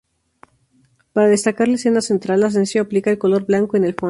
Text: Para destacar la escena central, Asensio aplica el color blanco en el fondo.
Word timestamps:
Para 1.13 1.27
destacar 1.27 1.67
la 1.67 1.75
escena 1.75 2.01
central, 2.01 2.41
Asensio 2.41 2.81
aplica 2.81 3.11
el 3.11 3.19
color 3.19 3.45
blanco 3.45 3.77
en 3.77 3.83
el 3.83 3.93
fondo. 3.93 3.99